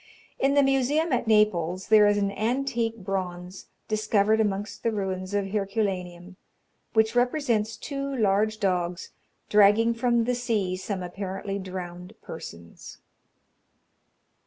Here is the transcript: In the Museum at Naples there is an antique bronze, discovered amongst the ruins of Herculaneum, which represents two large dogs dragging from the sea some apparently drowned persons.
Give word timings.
In 0.39 0.55
the 0.55 0.63
Museum 0.63 1.13
at 1.13 1.27
Naples 1.27 1.89
there 1.89 2.07
is 2.07 2.17
an 2.17 2.31
antique 2.31 2.97
bronze, 2.97 3.67
discovered 3.87 4.39
amongst 4.41 4.81
the 4.81 4.89
ruins 4.91 5.35
of 5.35 5.45
Herculaneum, 5.51 6.37
which 6.93 7.13
represents 7.13 7.77
two 7.77 8.15
large 8.15 8.59
dogs 8.59 9.11
dragging 9.47 9.93
from 9.93 10.23
the 10.23 10.33
sea 10.33 10.75
some 10.75 11.03
apparently 11.03 11.59
drowned 11.59 12.15
persons. 12.23 12.97